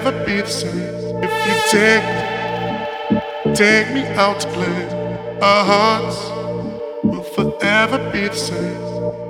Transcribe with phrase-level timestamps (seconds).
[0.00, 4.80] never be the same if you take me, take me out to play.
[5.42, 6.18] Our hearts
[7.02, 8.82] will forever be the same.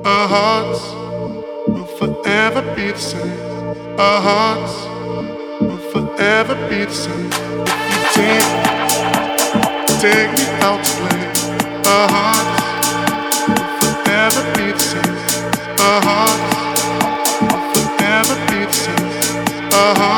[0.05, 0.83] Our hearts
[1.69, 3.41] will forever be the same.
[3.99, 4.75] Our hearts
[5.63, 7.31] will forever be the same
[7.73, 8.69] if you take me,
[10.05, 11.25] take me out to play.
[11.95, 12.61] Our hearts
[13.49, 15.17] will forever be the same.
[15.89, 16.57] Our hearts
[17.41, 19.73] will forever be the same.
[19.73, 20.18] Our hearts.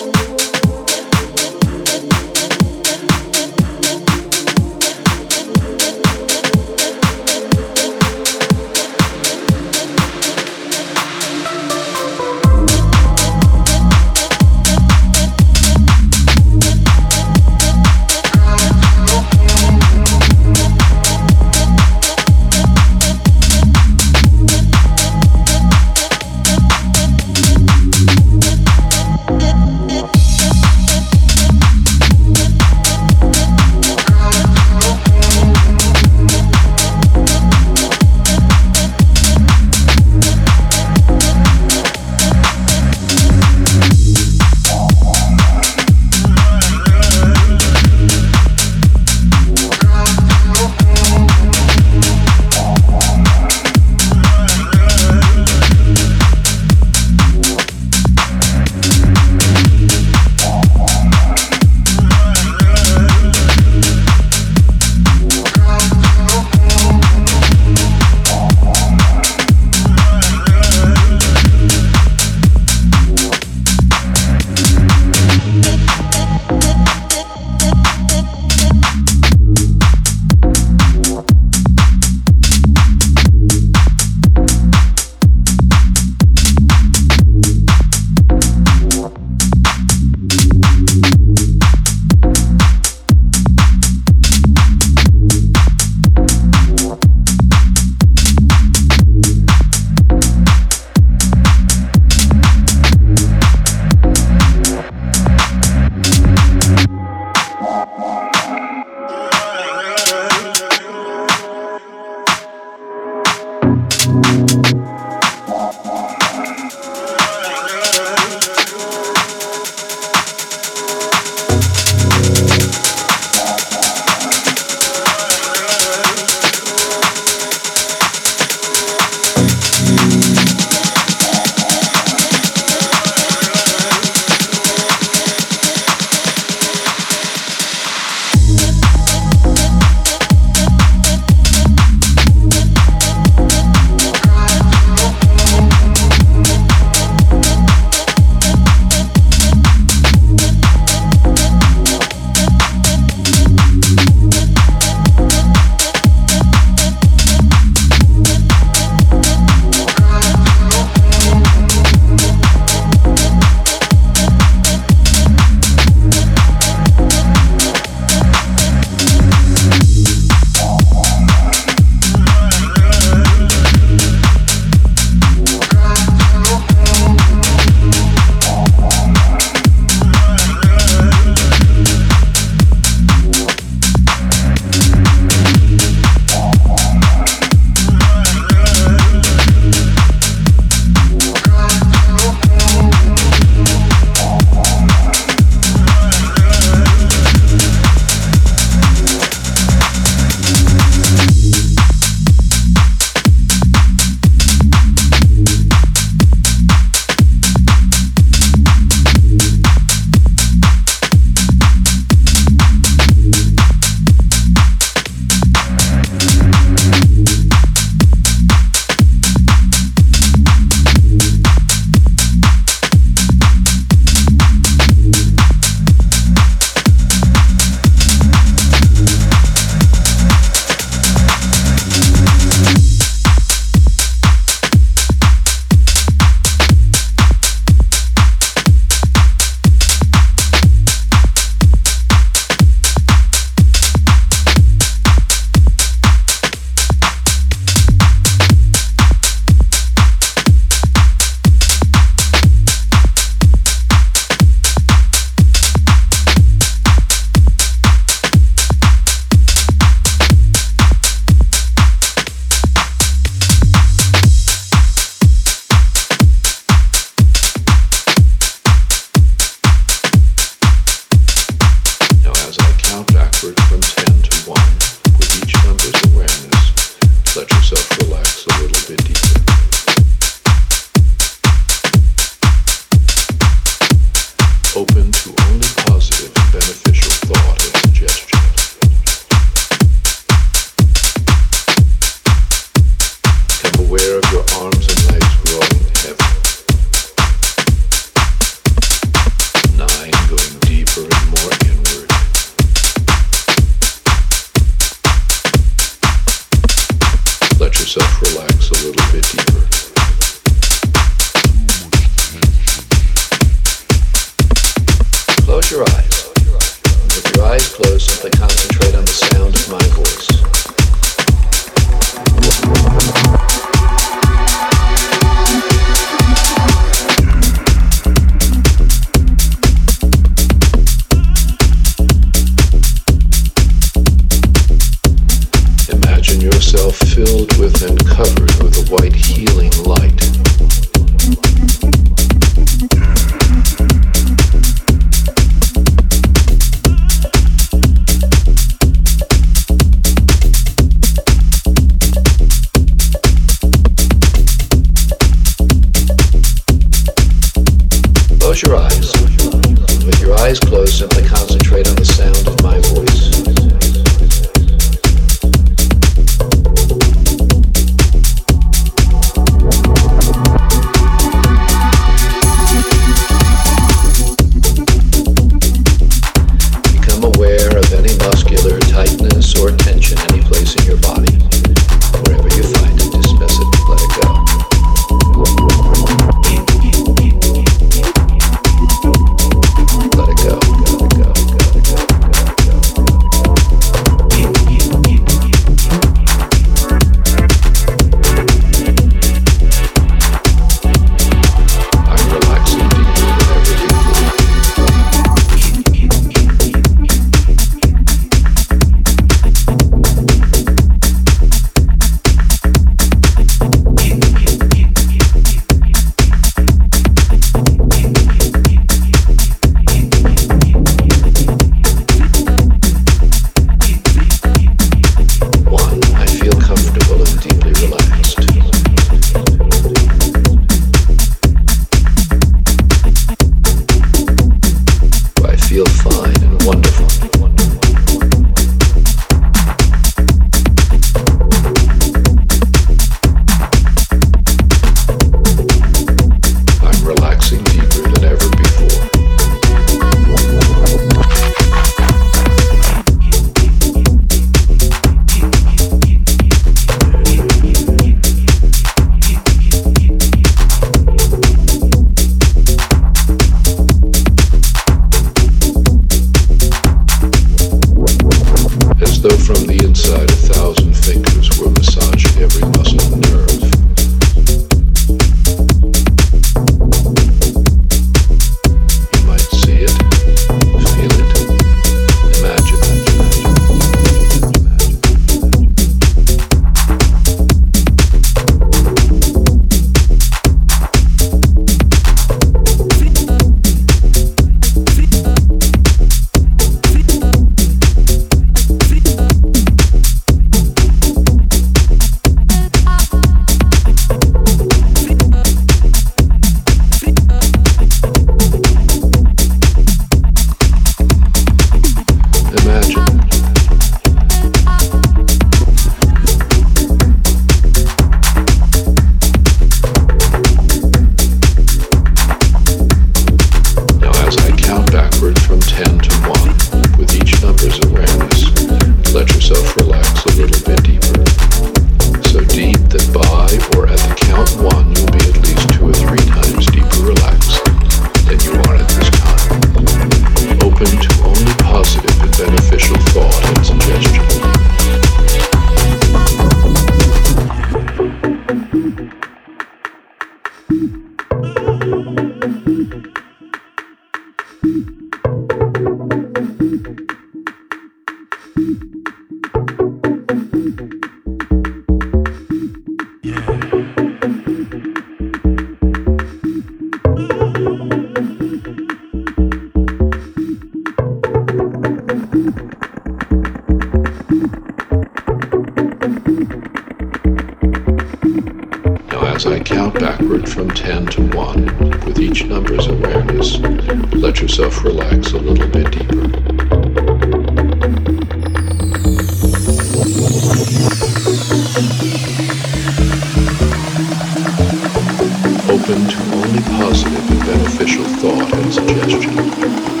[596.91, 600.00] positive and beneficial thought and suggestion.